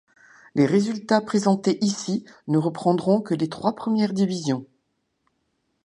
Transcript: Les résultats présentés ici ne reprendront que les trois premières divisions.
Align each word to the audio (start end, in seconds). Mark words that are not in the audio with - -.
Les 0.55 0.65
résultats 0.65 1.21
présentés 1.21 1.77
ici 1.85 2.25
ne 2.47 2.57
reprendront 2.57 3.21
que 3.21 3.35
les 3.35 3.49
trois 3.49 3.75
premières 3.75 4.13
divisions. 4.13 4.65